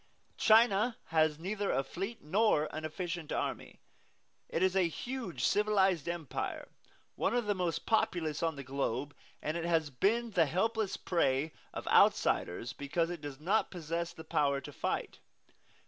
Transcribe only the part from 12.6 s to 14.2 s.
because it does not possess